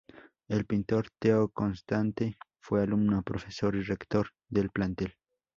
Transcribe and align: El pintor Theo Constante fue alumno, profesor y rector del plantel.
El 0.47 0.65
pintor 0.65 1.09
Theo 1.19 1.49
Constante 1.49 2.35
fue 2.59 2.81
alumno, 2.81 3.21
profesor 3.21 3.75
y 3.75 3.83
rector 3.83 4.29
del 4.49 4.71
plantel. 4.71 5.13